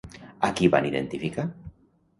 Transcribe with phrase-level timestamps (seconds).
[0.47, 1.49] A qui van identificar?